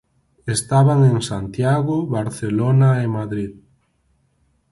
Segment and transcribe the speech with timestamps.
[0.47, 3.51] Estaban en Santiago, Barcelona e Madrid.